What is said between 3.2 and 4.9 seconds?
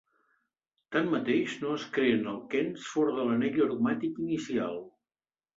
de l'anell aromàtic inicial.